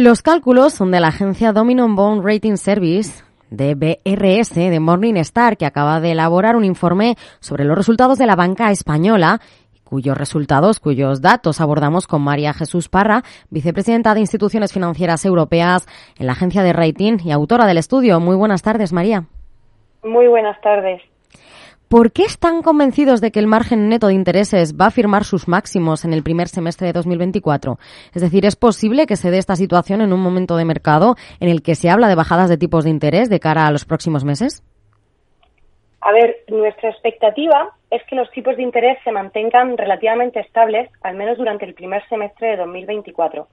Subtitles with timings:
[0.00, 5.66] Los cálculos son de la agencia Dominion Bond Rating Service de BRS de Morningstar, que
[5.66, 9.40] acaba de elaborar un informe sobre los resultados de la banca española
[9.82, 16.26] cuyos resultados, cuyos datos abordamos con María Jesús Parra, vicepresidenta de Instituciones Financieras Europeas en
[16.26, 18.20] la agencia de rating y autora del estudio.
[18.20, 19.24] Muy buenas tardes, María.
[20.04, 21.02] Muy buenas tardes.
[21.88, 25.48] ¿Por qué están convencidos de que el margen neto de intereses va a firmar sus
[25.48, 27.78] máximos en el primer semestre de 2024?
[28.14, 31.48] Es decir, ¿es posible que se dé esta situación en un momento de mercado en
[31.48, 34.22] el que se habla de bajadas de tipos de interés de cara a los próximos
[34.22, 34.62] meses?
[36.02, 41.16] A ver, nuestra expectativa es que los tipos de interés se mantengan relativamente estables, al
[41.16, 43.48] menos durante el primer semestre de 2024,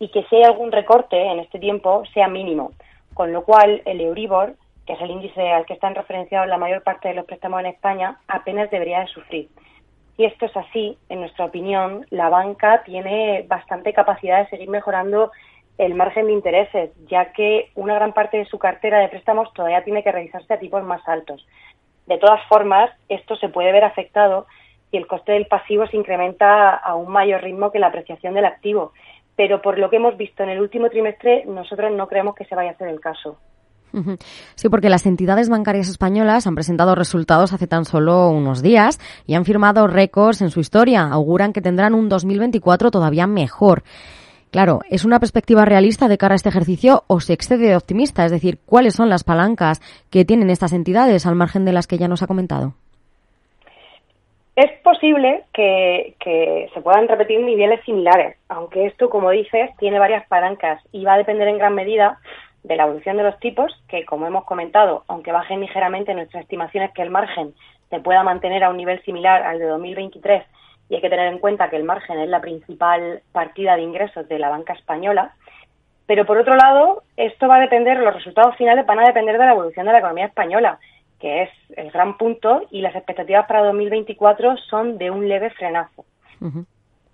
[0.00, 2.72] y que si hay algún recorte en este tiempo sea mínimo,
[3.14, 4.54] con lo cual el Euribor
[4.90, 7.66] que es el índice al que están referenciados la mayor parte de los préstamos en
[7.66, 9.48] España, apenas debería de sufrir.
[10.16, 15.30] Si esto es así, en nuestra opinión, la banca tiene bastante capacidad de seguir mejorando
[15.78, 19.84] el margen de intereses, ya que una gran parte de su cartera de préstamos todavía
[19.84, 21.46] tiene que realizarse a tipos más altos.
[22.06, 24.48] De todas formas, esto se puede ver afectado
[24.90, 28.44] si el coste del pasivo se incrementa a un mayor ritmo que la apreciación del
[28.44, 28.92] activo.
[29.36, 32.56] Pero por lo que hemos visto en el último trimestre, nosotros no creemos que se
[32.56, 33.38] vaya a hacer el caso.
[34.54, 39.34] Sí, porque las entidades bancarias españolas han presentado resultados hace tan solo unos días y
[39.34, 41.08] han firmado récords en su historia.
[41.10, 43.82] Auguran que tendrán un 2024 todavía mejor.
[44.50, 48.24] Claro, ¿es una perspectiva realista de cara a este ejercicio o se excede de optimista?
[48.24, 51.98] Es decir, ¿cuáles son las palancas que tienen estas entidades al margen de las que
[51.98, 52.74] ya nos ha comentado?
[54.56, 60.26] Es posible que, que, se puedan repetir niveles similares, aunque esto, como dices, tiene varias
[60.26, 62.18] palancas y va a depender en gran medida
[62.62, 66.84] de la evolución de los tipos, que como hemos comentado, aunque bajen ligeramente, nuestra estimación
[66.84, 67.54] es que el margen
[67.88, 70.44] se pueda mantener a un nivel similar al de 2023
[70.88, 74.28] y hay que tener en cuenta que el margen es la principal partida de ingresos
[74.28, 75.34] de la banca española.
[76.06, 79.44] Pero por otro lado, esto va a depender, los resultados finales van a depender de
[79.44, 80.80] la evolución de la economía española,
[81.20, 86.04] que es el gran punto, y las expectativas para 2024 son de un leve frenazo.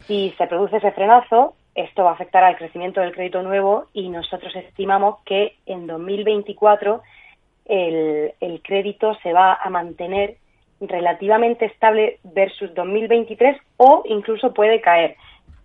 [0.00, 4.08] Si se produce ese frenazo, esto va a afectar al crecimiento del crédito nuevo y
[4.08, 7.02] nosotros estimamos que en 2024
[7.66, 10.36] el, el crédito se va a mantener
[10.80, 15.16] relativamente estable versus 2023 o incluso puede caer.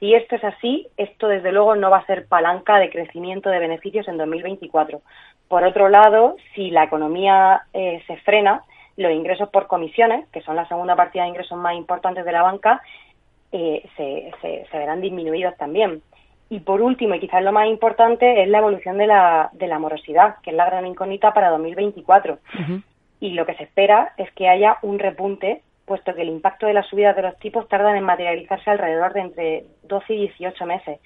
[0.00, 3.60] Si esto es así, esto desde luego no va a ser palanca de crecimiento de
[3.60, 5.00] beneficios en 2024.
[5.48, 8.64] Por otro lado, si la economía eh, se frena,
[8.96, 12.42] los ingresos por comisiones, que son la segunda partida de ingresos más importantes de la
[12.42, 12.80] banca,
[13.56, 14.32] eh, se,
[14.68, 16.02] se, verán disminuidos también.
[16.50, 19.78] Y por último, y quizás lo más importante, es la evolución de la, de la
[19.78, 22.38] morosidad, que es la gran incógnita para 2024.
[23.20, 26.74] Y lo que se espera es que haya un repunte, puesto que el impacto de
[26.74, 30.98] las subidas de los tipos tardan en materializarse alrededor de entre 12 y 18 meses.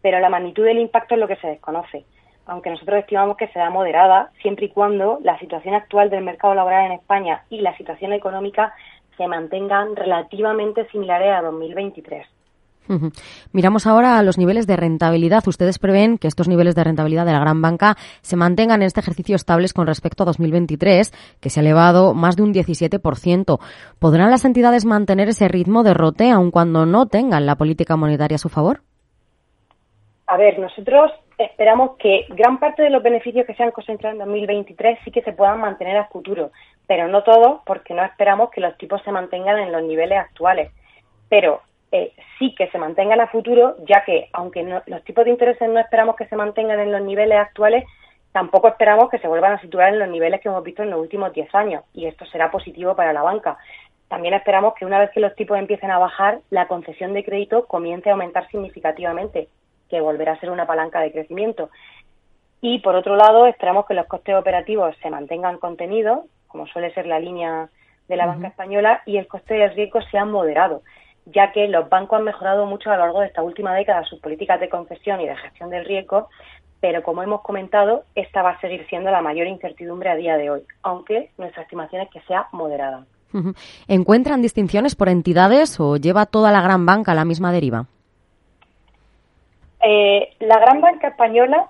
[0.00, 2.04] Pero la magnitud del impacto es lo que se desconoce,
[2.46, 6.86] aunque nosotros estimamos que será moderada, siempre y cuando la situación actual del mercado laboral
[6.86, 8.74] en España y la situación económica
[9.16, 12.26] se mantengan relativamente similares a 2023.
[13.52, 15.46] Miramos ahora a los niveles de rentabilidad.
[15.46, 19.00] Ustedes prevén que estos niveles de rentabilidad de la gran banca se mantengan en este
[19.00, 23.58] ejercicio estables con respecto a 2023, que se ha elevado más de un 17%.
[23.98, 28.36] ¿Podrán las entidades mantener ese ritmo de rote aun cuando no tengan la política monetaria
[28.36, 28.82] a su favor?
[30.28, 34.18] A ver, nosotros esperamos que gran parte de los beneficios que se han concentrado en
[34.20, 36.50] 2023 sí que se puedan mantener a futuro,
[36.86, 40.72] pero no todos porque no esperamos que los tipos se mantengan en los niveles actuales.
[41.28, 41.60] Pero
[41.92, 45.78] eh, sí que se mantengan a futuro, ya que aunque los tipos de intereses no
[45.78, 47.84] esperamos que se mantengan en los niveles actuales,
[48.32, 51.00] tampoco esperamos que se vuelvan a situar en los niveles que hemos visto en los
[51.00, 53.58] últimos 10 años, y esto será positivo para la banca.
[54.08, 57.66] También esperamos que una vez que los tipos empiecen a bajar, la concesión de crédito
[57.66, 59.48] comience a aumentar significativamente,
[59.88, 61.70] que volverá a ser una palanca de crecimiento.
[62.60, 67.06] Y por otro lado, esperamos que los costes operativos se mantengan contenidos, como suele ser
[67.06, 67.68] la línea
[68.08, 70.82] de la banca española, y el coste de riesgo sea moderado,
[71.26, 74.20] ya que los bancos han mejorado mucho a lo largo de esta última década sus
[74.20, 76.28] políticas de concesión y de gestión del riesgo,
[76.80, 80.50] pero como hemos comentado, esta va a seguir siendo la mayor incertidumbre a día de
[80.50, 83.04] hoy, aunque nuestra estimación es que sea moderada.
[83.88, 87.86] ¿Encuentran distinciones por entidades o lleva toda la gran banca la misma deriva?
[89.80, 91.68] Eh, la gran banca española,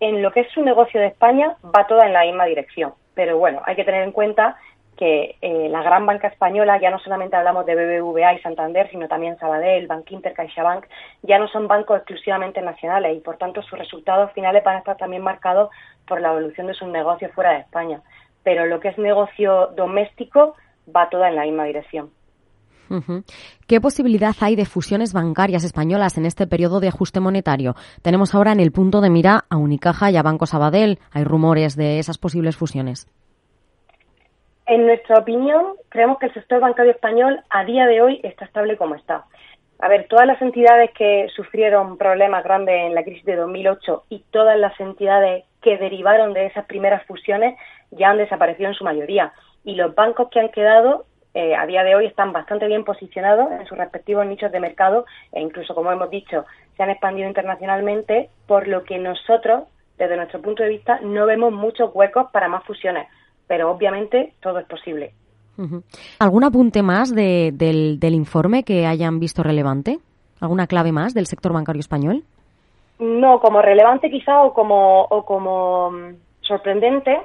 [0.00, 2.94] en lo que es su negocio de España, va toda en la misma dirección.
[3.14, 4.56] Pero bueno, hay que tener en cuenta
[4.98, 9.06] que eh, la gran banca española, ya no solamente hablamos de BBVA y Santander, sino
[9.06, 10.86] también Sabadell, Bankinter, CaixaBank,
[11.22, 14.96] ya no son bancos exclusivamente nacionales y por tanto sus resultados finales van a estar
[14.96, 15.70] también marcados
[16.06, 18.02] por la evolución de sus negocios fuera de España.
[18.42, 20.56] Pero lo que es negocio doméstico
[20.94, 22.10] va toda en la misma dirección.
[23.66, 27.74] ¿Qué posibilidad hay de fusiones bancarias españolas en este periodo de ajuste monetario?
[28.02, 30.98] Tenemos ahora en el punto de mira a Unicaja y a Banco Sabadell.
[31.12, 33.08] Hay rumores de esas posibles fusiones.
[34.66, 38.76] En nuestra opinión, creemos que el sector bancario español a día de hoy está estable
[38.76, 39.24] como está.
[39.80, 44.24] A ver, todas las entidades que sufrieron problemas grandes en la crisis de 2008 y
[44.30, 47.56] todas las entidades que derivaron de esas primeras fusiones
[47.92, 49.32] ya han desaparecido en su mayoría.
[49.64, 53.50] Y los bancos que han quedado eh, a día de hoy están bastante bien posicionados
[53.52, 56.44] en sus respectivos nichos de mercado e incluso, como hemos dicho,
[56.76, 59.64] se han expandido internacionalmente, por lo que nosotros,
[59.98, 63.08] desde nuestro punto de vista, no vemos muchos huecos para más fusiones
[63.48, 65.12] pero obviamente todo es posible.
[66.20, 69.98] ¿Algún apunte más del, informe que hayan visto relevante?
[70.40, 72.22] ¿Alguna clave más del sector bancario español?
[73.00, 77.18] No, como relevante quizá o como, o como mm, sorprendente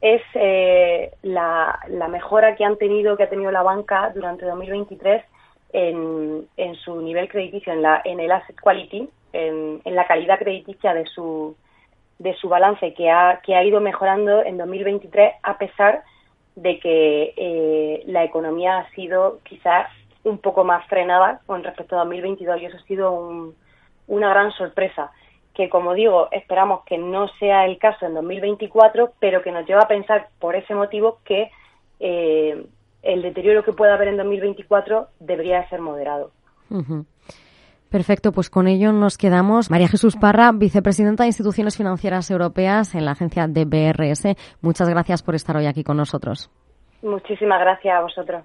[0.00, 1.78] es eh, la,
[2.08, 5.24] mejora que han tenido, que ha tenido la banca durante 2023
[5.72, 10.94] en, en su nivel crediticio, en, la, en el asset quality, en la calidad crediticia
[10.94, 11.54] de su,
[12.18, 16.02] de su balance que ha, que ha ido mejorando en 2023 a pesar
[16.56, 19.88] de que eh, la economía ha sido quizás
[20.24, 23.54] un poco más frenada con respecto a 2022 y eso ha sido
[24.08, 25.12] una gran sorpresa
[25.58, 29.82] que como digo esperamos que no sea el caso en 2024 pero que nos lleva
[29.82, 31.50] a pensar por ese motivo que
[31.98, 32.64] eh,
[33.02, 36.30] el deterioro que pueda haber en 2024 debería ser moderado.
[37.90, 39.68] Perfecto, pues con ello nos quedamos.
[39.68, 44.36] María Jesús Parra, vicepresidenta de Instituciones Financieras Europeas en la agencia de BRS.
[44.60, 46.50] Muchas gracias por estar hoy aquí con nosotros.
[47.02, 48.44] Muchísimas gracias a vosotros.